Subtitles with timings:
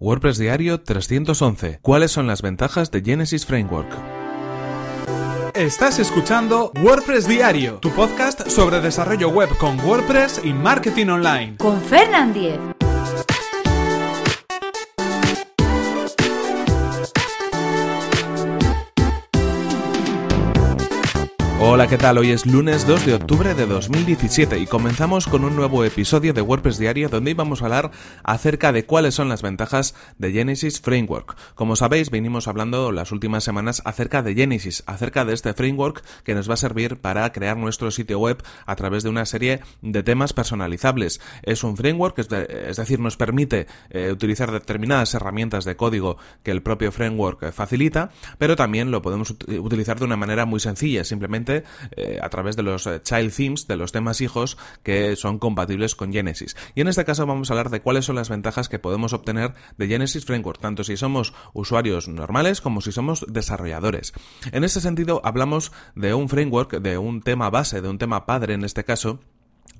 [0.00, 1.80] WordPress Diario 311.
[1.82, 3.88] ¿Cuáles son las ventajas de Genesis Framework?
[5.54, 11.56] Estás escuchando WordPress Diario, tu podcast sobre desarrollo web con WordPress y marketing online.
[11.56, 12.60] Con Fernand Diez.
[21.60, 22.18] Hola, ¿qué tal?
[22.18, 26.40] Hoy es lunes 2 de octubre de 2017 y comenzamos con un nuevo episodio de
[26.40, 27.90] WordPress Diario donde íbamos a hablar
[28.22, 31.36] acerca de cuáles son las ventajas de Genesis Framework.
[31.56, 36.36] Como sabéis, venimos hablando las últimas semanas acerca de Genesis, acerca de este framework que
[36.36, 40.04] nos va a servir para crear nuestro sitio web a través de una serie de
[40.04, 41.20] temas personalizables.
[41.42, 42.28] Es un framework, es,
[42.76, 48.54] decir, nos permite eh, utilizar determinadas herramientas de código que el propio framework facilita, pero
[48.54, 52.86] también lo podemos utilizar de una manera muy sencilla, simplemente eh, a través de los
[52.86, 56.56] eh, child themes, de los temas hijos que son compatibles con Genesis.
[56.74, 59.54] Y en este caso vamos a hablar de cuáles son las ventajas que podemos obtener
[59.76, 64.12] de Genesis Framework, tanto si somos usuarios normales como si somos desarrolladores.
[64.52, 68.54] En este sentido, hablamos de un framework, de un tema base, de un tema padre
[68.54, 69.20] en este caso,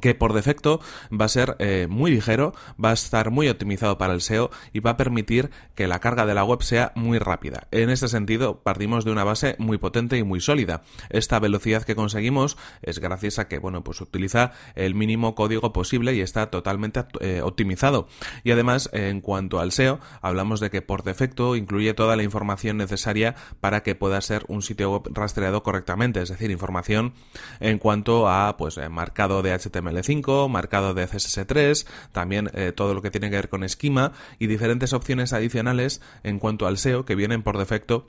[0.00, 0.80] que por defecto
[1.12, 4.80] va a ser eh, muy ligero, va a estar muy optimizado para el SEO y
[4.80, 7.68] va a permitir que la carga de la web sea muy rápida.
[7.70, 10.82] En este sentido, partimos de una base muy potente y muy sólida.
[11.10, 16.14] Esta velocidad que conseguimos es gracias a que, bueno, pues utiliza el mínimo código posible
[16.14, 18.08] y está totalmente eh, optimizado.
[18.44, 22.76] Y además, en cuanto al SEO, hablamos de que por defecto incluye toda la información
[22.76, 27.12] necesaria para que pueda ser un sitio web rastreado correctamente, es decir, información
[27.60, 32.94] en cuanto a, pues, eh, marcado de HTML HTML5, marcado de CSS3, también eh, todo
[32.94, 37.04] lo que tiene que ver con esquema y diferentes opciones adicionales en cuanto al SEO
[37.04, 38.06] que vienen por defecto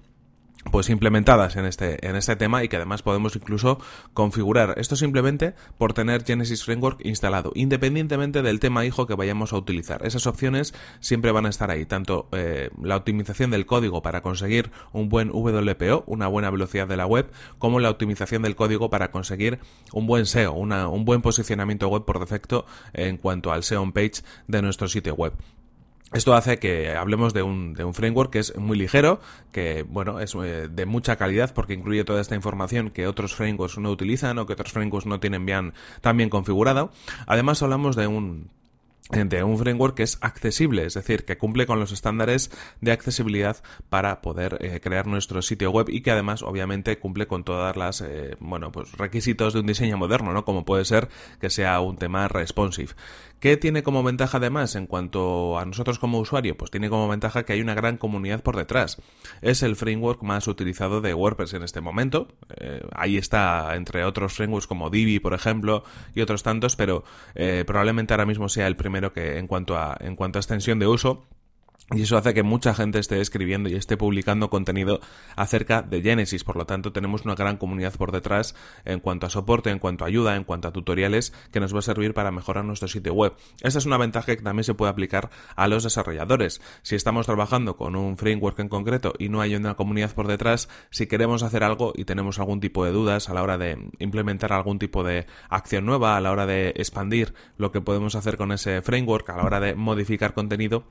[0.71, 3.79] pues implementadas en este, en este tema y que además podemos incluso
[4.13, 4.75] configurar.
[4.77, 10.05] Esto simplemente por tener Genesis Framework instalado, independientemente del tema hijo que vayamos a utilizar.
[10.05, 14.71] Esas opciones siempre van a estar ahí, tanto eh, la optimización del código para conseguir
[14.91, 19.11] un buen WPO, una buena velocidad de la web, como la optimización del código para
[19.11, 19.59] conseguir
[19.91, 24.23] un buen SEO, un buen posicionamiento web por defecto en cuanto al SEO on page
[24.47, 25.33] de nuestro sitio web.
[26.13, 29.19] Esto hace que hablemos de un, de un, framework que es muy ligero,
[29.51, 33.79] que bueno, es eh, de mucha calidad porque incluye toda esta información que otros frameworks
[33.79, 36.91] no utilizan o que otros frameworks no tienen bien, tan bien configurado.
[37.25, 38.51] Además hablamos de un
[39.13, 42.49] de un framework que es accesible, es decir, que cumple con los estándares
[42.81, 43.57] de accesibilidad
[43.89, 48.01] para poder eh, crear nuestro sitio web y que además obviamente cumple con todas las
[48.01, 50.45] eh, bueno pues requisitos de un diseño moderno, ¿no?
[50.45, 51.09] Como puede ser
[51.39, 52.93] que sea un tema responsive.
[53.39, 56.55] ¿Qué tiene como ventaja además en cuanto a nosotros como usuario?
[56.55, 59.01] Pues tiene como ventaja que hay una gran comunidad por detrás.
[59.41, 62.29] Es el framework más utilizado de WordPress en este momento.
[62.55, 65.83] Eh, ahí está entre otros frameworks como Divi, por ejemplo,
[66.15, 67.03] y otros tantos, pero
[67.65, 68.77] probablemente ahora mismo sea el
[69.11, 71.25] primer que en cuanto a, en cuanto a extensión de uso,
[71.93, 74.99] y eso hace que mucha gente esté escribiendo y esté publicando contenido
[75.35, 76.43] acerca de Genesis.
[76.43, 78.55] Por lo tanto, tenemos una gran comunidad por detrás
[78.85, 81.79] en cuanto a soporte, en cuanto a ayuda, en cuanto a tutoriales que nos va
[81.79, 83.33] a servir para mejorar nuestro sitio web.
[83.61, 86.61] Esta es una ventaja que también se puede aplicar a los desarrolladores.
[86.81, 90.69] Si estamos trabajando con un framework en concreto y no hay una comunidad por detrás,
[90.89, 94.53] si queremos hacer algo y tenemos algún tipo de dudas a la hora de implementar
[94.53, 98.51] algún tipo de acción nueva, a la hora de expandir lo que podemos hacer con
[98.51, 100.85] ese framework, a la hora de modificar contenido,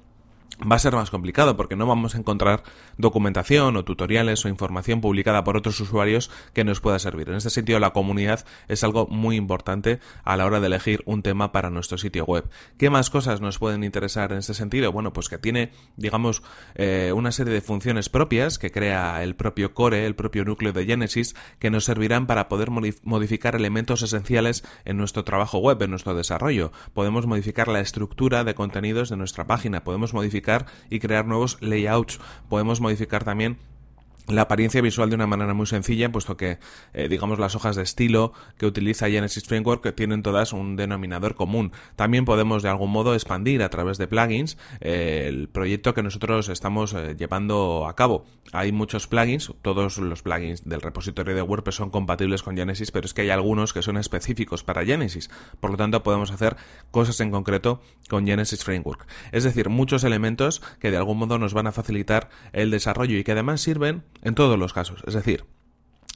[0.59, 2.63] va a ser más complicado porque no vamos a encontrar
[2.97, 7.29] documentación o tutoriales o información publicada por otros usuarios que nos pueda servir.
[7.29, 11.23] En este sentido, la comunidad es algo muy importante a la hora de elegir un
[11.23, 12.49] tema para nuestro sitio web.
[12.79, 14.93] ¿Qué más cosas nos pueden interesar en este sentido?
[14.93, 16.43] Bueno, pues que tiene, digamos,
[16.75, 20.85] eh, una serie de funciones propias que crea el propio core, el propio núcleo de
[20.85, 26.15] Genesis, que nos servirán para poder modificar elementos esenciales en nuestro trabajo web, en nuestro
[26.15, 26.73] desarrollo.
[26.95, 30.42] Podemos modificar la estructura de contenidos de nuestra página, podemos modificar
[30.91, 32.21] y crear nuevos layouts.
[32.49, 33.59] Podemos modificar también
[34.29, 36.59] la apariencia visual de una manera muy sencilla, puesto que,
[36.95, 41.73] eh, digamos, las hojas de estilo que utiliza Genesis Framework tienen todas un denominador común.
[41.97, 46.49] También podemos, de algún modo, expandir a través de plugins eh, el proyecto que nosotros
[46.49, 48.25] estamos eh, llevando a cabo.
[48.53, 53.07] Hay muchos plugins, todos los plugins del repositorio de WordPress son compatibles con Genesis, pero
[53.07, 55.31] es que hay algunos que son específicos para Genesis.
[55.61, 56.57] Por lo tanto, podemos hacer
[56.91, 59.07] cosas en concreto con Genesis Framework.
[59.33, 63.25] Es decir, muchos elementos que de algún modo nos van a facilitar el desarrollo y
[63.25, 65.03] que además sirven en todos los casos.
[65.07, 65.45] Es decir,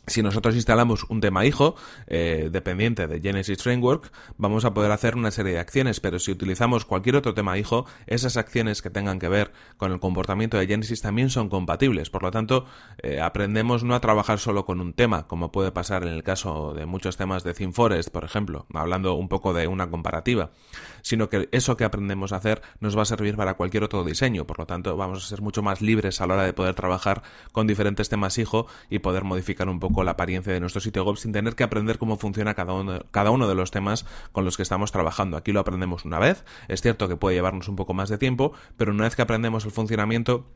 [0.07, 1.75] si nosotros instalamos un tema hijo
[2.07, 6.31] eh, dependiente de Genesis Framework, vamos a poder hacer una serie de acciones, pero si
[6.31, 10.67] utilizamos cualquier otro tema hijo, esas acciones que tengan que ver con el comportamiento de
[10.67, 12.11] Genesis también son compatibles.
[12.11, 12.67] Por lo tanto,
[13.03, 16.73] eh, aprendemos no a trabajar solo con un tema, como puede pasar en el caso
[16.73, 20.51] de muchos temas de ThemeForest, por ejemplo, hablando un poco de una comparativa,
[21.03, 24.47] sino que eso que aprendemos a hacer nos va a servir para cualquier otro diseño.
[24.47, 27.23] Por lo tanto, vamos a ser mucho más libres a la hora de poder trabajar
[27.53, 31.17] con diferentes temas hijo y poder modificar un poco la apariencia de nuestro sitio web
[31.17, 34.57] sin tener que aprender cómo funciona cada uno, cada uno de los temas con los
[34.57, 35.37] que estamos trabajando.
[35.37, 38.53] Aquí lo aprendemos una vez, es cierto que puede llevarnos un poco más de tiempo,
[38.77, 40.47] pero una vez que aprendemos el funcionamiento,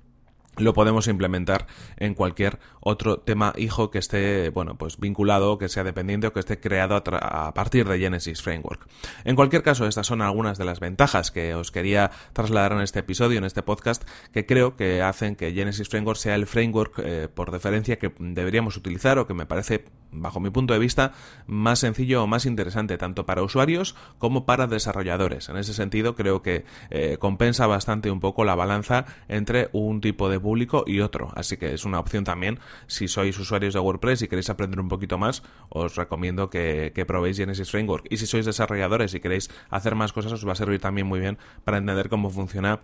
[0.56, 1.66] lo podemos implementar
[1.96, 6.40] en cualquier otro tema hijo que esté, bueno, pues vinculado, que sea dependiente o que
[6.40, 8.86] esté creado a, partir de Genesis Framework.
[9.24, 13.00] En cualquier caso, estas son algunas de las ventajas que os quería trasladar en este
[13.00, 17.28] episodio, en este podcast, que creo que hacen que Genesis Framework sea el framework eh,
[17.32, 21.12] por deferencia que deberíamos utilizar o que me parece, bajo mi punto de vista,
[21.46, 25.48] más sencillo o más interesante tanto para usuarios como para desarrolladores.
[25.48, 30.28] En ese sentido, creo que eh, compensa bastante un poco la balanza entre un tipo
[30.28, 31.32] de público y otro.
[31.34, 32.58] Así que es una opción también.
[32.86, 37.06] Si sois usuarios de WordPress y queréis aprender un poquito más, os recomiendo que, que
[37.06, 38.06] probéis Genesis Framework.
[38.10, 41.20] Y si sois desarrolladores y queréis hacer más cosas, os va a servir también muy
[41.20, 42.80] bien para entender cómo funciona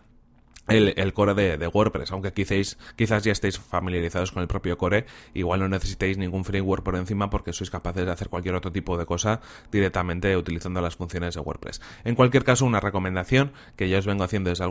[0.69, 5.61] el, core de, WordPress, aunque quizás, quizás ya estéis familiarizados con el propio core, igual
[5.61, 9.07] no necesitéis ningún framework por encima porque sois capaces de hacer cualquier otro tipo de
[9.07, 9.41] cosa
[9.71, 11.81] directamente utilizando las funciones de WordPress.
[12.05, 14.65] En cualquier caso, una recomendación que ya os vengo haciendo desde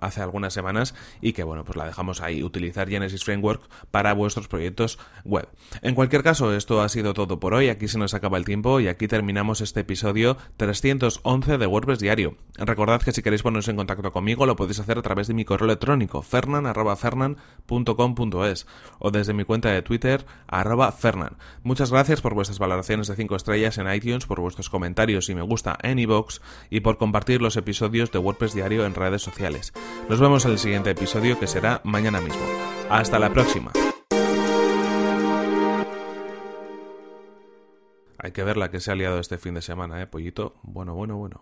[0.00, 4.48] hace algunas semanas y que bueno, pues la dejamos ahí, utilizar Genesis Framework para vuestros
[4.48, 5.48] proyectos web.
[5.82, 8.80] En cualquier caso, esto ha sido todo por hoy, aquí se nos acaba el tiempo
[8.80, 12.36] y aquí terminamos este episodio 311 de WordPress Diario.
[12.56, 15.66] Recordad que si queréis poneros en contacto conmigo lo podéis hacer a través de correo
[15.66, 18.66] electrónico fernan.fernan.com.es
[18.98, 21.36] o desde mi cuenta de Twitter arroba fernan.
[21.62, 25.42] Muchas gracias por vuestras valoraciones de 5 estrellas en iTunes, por vuestros comentarios y me
[25.42, 26.40] gusta en iVoox
[26.70, 29.72] y por compartir los episodios de WordPress Diario en redes sociales.
[30.08, 32.42] Nos vemos en el siguiente episodio que será mañana mismo.
[32.90, 33.72] Hasta la próxima.
[38.22, 40.54] Hay que ver la que se ha liado este fin de semana, ¿eh, pollito?
[40.62, 41.40] Bueno, bueno, bueno.